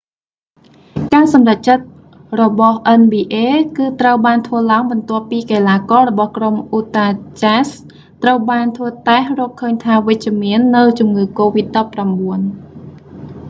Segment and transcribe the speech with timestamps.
[1.13, 1.85] ការសម្រេចចិត្ត
[2.41, 3.43] របស់ nba
[3.77, 7.69] គឺត្រូវបានធ្វើឡើងបន្ទាប់ពីកីឡាកររបស់ក្រុម utah jazz
[8.23, 11.77] ត្រូវបានធ្វើតេស្តរកឃើញថាវិជ្ជមាននូវជំងឺកូវីដ
[12.37, 12.39] 19